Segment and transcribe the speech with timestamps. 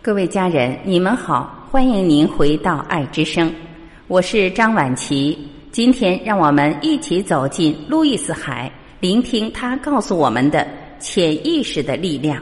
[0.00, 3.52] 各位家人，你们好，欢迎您回到爱之声，
[4.06, 5.36] 我是张婉琪。
[5.72, 10.64] 今天让我们一起走进路易斯海，聆听他告诉我们的
[11.00, 12.40] 潜意识的力量。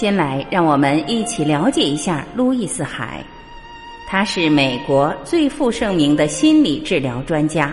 [0.00, 3.22] 先来，让我们一起了解一下路易斯·海。
[4.08, 7.70] 他是美国最负盛名的心理治疗专家，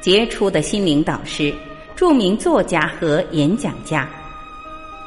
[0.00, 1.54] 杰出的心灵导师，
[1.94, 4.10] 著名作家和演讲家。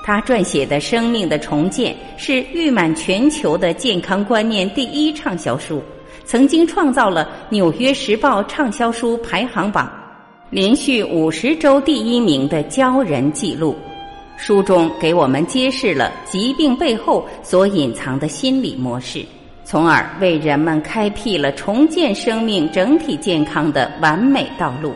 [0.05, 5.83] 他撰写的《生命的重建》是誉满全球的健康观念第一畅销书，
[6.23, 9.91] 曾经创造了《纽约时报》畅销书排行榜
[10.49, 13.75] 连续五十周第一名的骄人记录。
[14.35, 19.25] 书中给我们揭示了疾病背后所隐藏的心理模式，
[19.63, 24.93] 从而为人们开辟了重建生命整体健康的完美道路。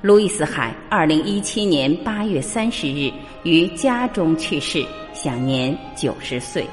[0.00, 3.10] 路易斯·海二零一七年八月三十日
[3.42, 6.66] 于家中去世，享年九十岁。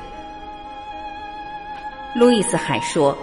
[2.15, 3.17] 路易斯·海说：“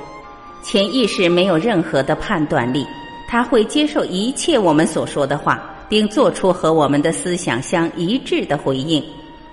[0.62, 2.86] 潜意识没有任何的判断力，
[3.28, 9.02] 他会接受一切我们所说的话。”并做出和我们的思想相一致的回应，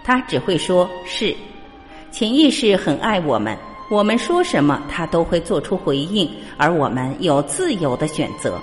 [0.04, 1.36] 他只会说是。
[2.12, 3.58] 潜意识很爱我们，
[3.90, 8.60] 我们说什么，他都会做出回应，而我们有自由的选择。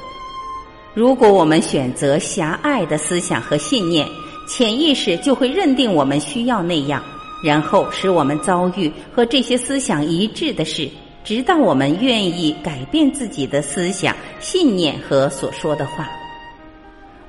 [0.95, 4.07] 如果我们选择狭隘的思想和信念，
[4.49, 7.03] 潜意识就会认定我们需要那样，
[7.45, 10.89] 然后使我们遭遇和这些思想一致的事，
[11.25, 16.09] 直到我们愿意改变自己的思想、信念和所说的话。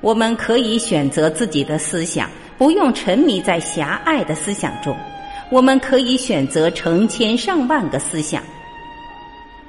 [0.02, 4.94] 我们可以选择自己的思想，不用沉迷在狭隘的思想中。
[5.48, 8.42] 我们可以选择成千上万个思想。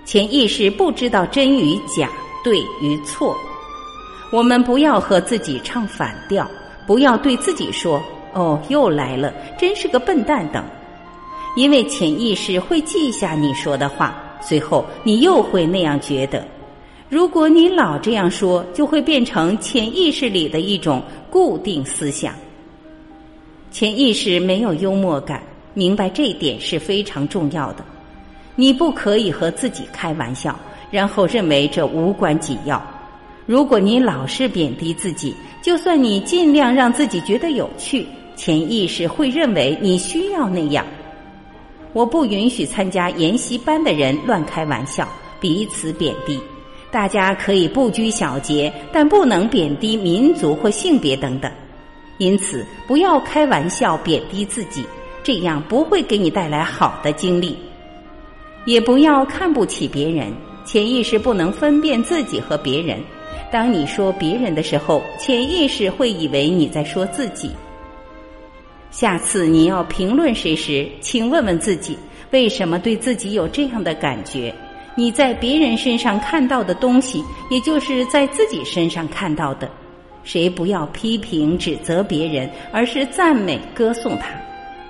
[0.05, 2.09] 潜意识不知道真与假、
[2.43, 3.38] 对与错。
[4.31, 6.49] 我们不要和自己唱反调，
[6.88, 10.63] 不要对自己说：“哦，又来了，真是个笨蛋。”等，
[11.55, 16.43] 因为潜意识会记下你说的话，随后你又会那样觉得。
[17.09, 22.34] 如果你老这样说，就会变成潜意识里的一种固定思想。
[23.72, 25.44] 潜意识没有幽默感，
[25.74, 27.86] 明白这一点是非常重要的。
[28.56, 30.58] 你不可以和自己开玩笑，
[30.91, 32.81] 然后认为这无关紧要。
[33.46, 40.85] 如果你老是贬低自己，就算你尽量让自己觉得有趣，潜意识会认为你需要那样。
[41.94, 45.08] 我不允许参加研习班的人乱开玩笑，
[45.40, 46.40] 彼此贬低。
[46.93, 51.51] 大家可以不拘小节，但不能贬低民族或性别等等。
[52.19, 54.85] 因此，不要开玩笑贬低自己，
[55.23, 57.57] 这样不会给你带来好的经历。
[58.65, 60.31] 也不要看不起别人，
[60.63, 62.99] 潜意识不能分辨自己和别人。
[63.51, 67.49] 当你说别人的时候，潜意识会以为你在说自己。
[68.91, 71.97] 下次你要评论谁时，请问问自己，
[72.29, 74.53] 为什么对自己有这样的感觉？
[74.95, 79.69] 你在别人身上看到的东西，也就是在自己身上看到的。
[80.23, 84.27] 谁不要批评指责别人，而是赞美歌颂他。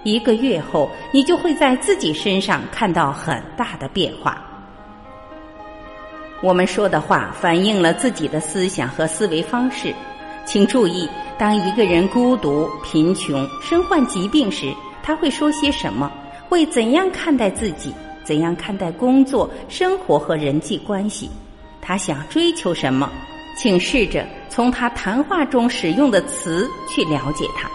[0.03, 4.45] 一个月后，你就会在自己身上看到很大的变化。
[6.41, 9.95] 我们说的话反映了自己的思想和思维方式。
[10.45, 16.11] 请注意，当一个人孤独、贫穷、身患疾病时，他会说些什么？
[16.49, 17.93] 会怎样看待自己？
[18.23, 21.29] 怎样看待工作、生活和人际关系？
[21.81, 23.11] 他想追求什么？
[23.57, 27.69] 请试着从他谈话中使用的词去了解他。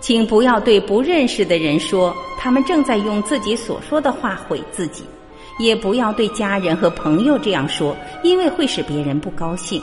[0.00, 5.02] 请不要对不认识的人说他们正在用自己所说的话毁自己，
[5.58, 9.82] 也不要对家人和朋友这样说，因为会使别人不高兴。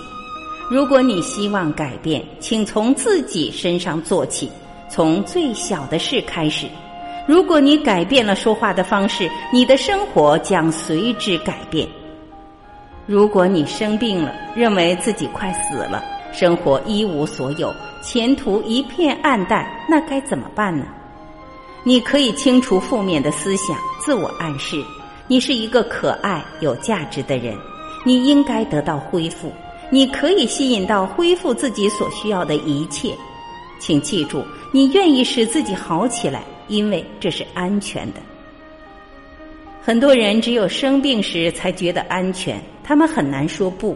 [0.71, 4.49] 如果你希望改变，请从自己身上做起，
[4.89, 6.67] 从最小的事开始。
[7.27, 11.87] 如果你改变了说话的方式，你的生活将随之改变。
[13.07, 20.85] 如果你生病了，认为自己快死了，生活一无所有，前途一片暗淡，那该怎么办呢？
[21.83, 24.83] 你可以清除负面的思想，自我暗示：
[25.27, 27.55] 你是一个可爱、有价值的人，
[28.03, 29.51] 你应该得到恢复。
[29.91, 33.15] 你可以吸引到恢复自己所需要的一切。
[33.79, 36.43] 请记住，你愿意使自己好起来。
[36.67, 38.19] 因为这是安全的。
[39.81, 43.95] 很多人只有生病时才觉得安全，他们很难说不，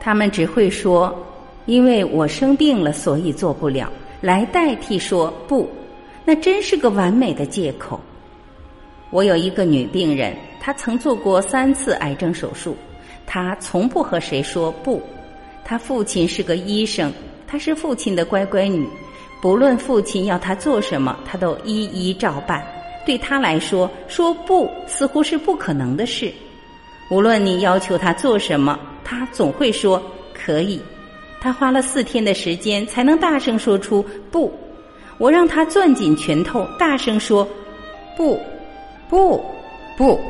[0.00, 1.14] 他们只会说
[1.66, 3.92] “因为我生病了，所以做不了”，
[4.22, 5.68] 来代替说不。
[6.24, 8.00] 那真是个完美的借口。
[9.10, 12.74] 我有一个女病人，她曾做过三次癌症手术，
[13.26, 15.00] 她从不和谁说不。
[15.64, 17.12] 她父亲是个医生，
[17.46, 18.88] 她是父亲的乖乖女，
[19.46, 22.66] 不论父亲要他做什么，他都一一照办。
[23.04, 26.32] 对他来说，说不似乎是不可能的事。
[27.12, 30.02] 无论你要求他做什么，他总会说
[30.34, 30.82] 可以。
[31.40, 34.52] 他花了四天的时间才能大声说出不。
[35.16, 37.48] 我让他攥紧拳头，大声说
[38.16, 38.40] 不，
[39.08, 39.40] 不，
[39.96, 40.20] 不。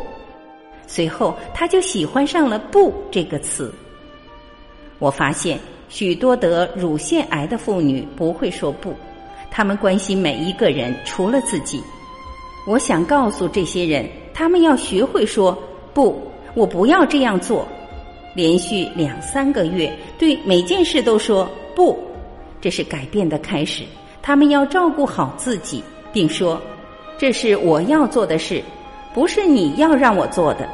[0.86, 3.72] 随后，他就喜欢上了“不”这个词。
[4.98, 8.94] 我发现许多得乳腺癌的妇女不会说不，
[9.50, 11.82] 她们关心每一个人，除了自己。
[12.66, 15.56] 我想告诉这些人，他们要学会说
[15.94, 16.20] 不，
[16.54, 17.66] 我不要这样做。
[18.34, 21.98] 连续两三个月，对每件事都说不，
[22.60, 23.82] 这是改变的开始。
[24.20, 26.60] 他们要照顾好自己，并说
[27.16, 28.62] 这是我要做的事，
[29.14, 30.68] 不是你要让我做的。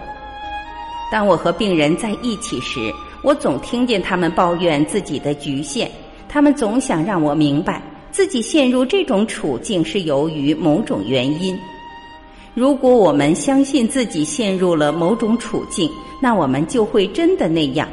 [1.12, 2.90] 当我和病人在一起时，
[3.22, 5.88] 我总听见他们抱怨自己的局限，
[6.28, 7.80] 他们总想让我明白
[8.10, 11.56] 自己陷入这种处境是由于某种原因。
[12.52, 15.90] 如果我们相信自己陷入了某种处境，
[16.20, 17.88] 那我们就会真的那样。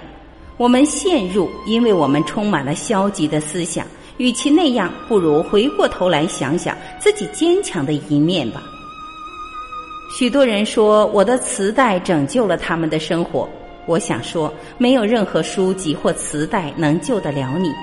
[0.58, 3.86] 我们陷入，因为我们充满了消极的思想。
[4.18, 8.62] 与其那样，不如回过头来想想自己坚强的一面吧。
[10.18, 13.48] 许多人说我的磁带拯救了他们的生活，
[13.90, 17.74] 我想说，没有任何书籍或磁带能救得了你。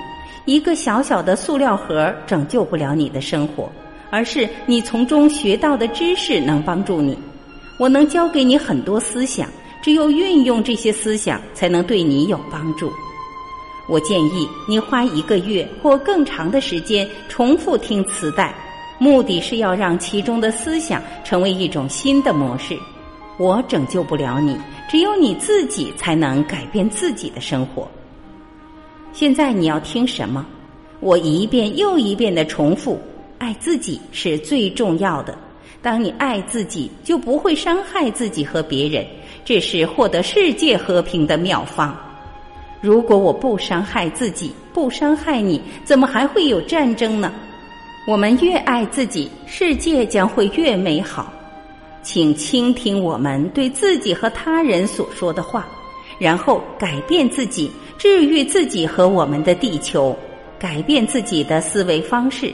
[0.45, 3.69] 一个小小的塑料盒拯救不了你的生活。
[4.09, 7.17] 而是你从中学到的知识能帮助你，
[7.77, 9.49] 我能教给你很多思想，
[9.81, 12.89] 只有运用这些思想，才能对你有帮助。
[13.89, 18.55] 我建议你花一个月或更长的时间重复听磁带，
[18.97, 22.79] 目的是要让其中的思想成为一种新的模式。
[23.37, 27.87] 我拯救不了你，只有你自己才能改变自己的生活。
[29.13, 30.45] 现在你要听什么？
[30.99, 32.99] 我一遍又一遍的重复。
[33.39, 35.37] 爱自己是最重要的。
[35.79, 39.05] 当你爱自己，就不会伤害自己和别人。
[39.45, 41.95] 这是获得世界和平的妙方。
[42.81, 47.31] 如果我不伤害自己，不伤害你，怎么还会有战争呢？
[48.07, 51.31] 我们越爱自己，世界将会越美好。
[52.03, 55.67] 请倾听我们对自己和他人所说的话，
[56.17, 60.17] 然后改变自己，治愈自己和我们的地球，
[60.57, 62.53] 改变自己的思维方式。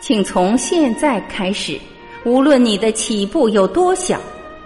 [0.00, 1.78] 请从现在开始，
[2.24, 4.20] 无论你的起步有多小，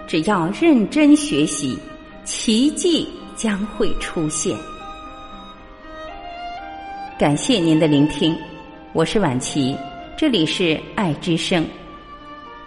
[0.06, 1.78] 只要认真学习，
[2.24, 4.56] 奇迹将会出现。
[7.18, 8.36] 感谢您的聆听，
[8.92, 9.76] 我是婉琪，
[10.16, 11.64] 这里是爱之声。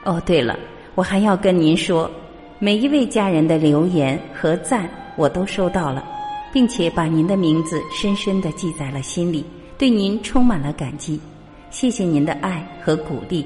[0.03, 0.57] 哦，对了，
[0.97, 2.09] 我还要跟您说，
[2.57, 6.03] 每一位家人的留言和赞我都收到了，
[6.51, 9.45] 并且把您的名字深深的记在了心里，
[9.77, 11.21] 对您充满了感激。
[11.69, 13.45] 谢谢您的爱和鼓励，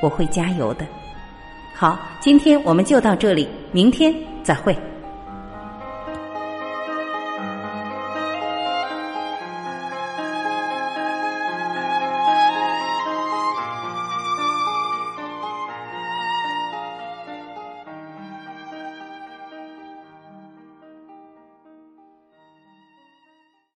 [0.00, 0.86] 我会加油的。
[1.74, 4.14] 好，今天我们就到这里，明天
[4.44, 4.72] 再会。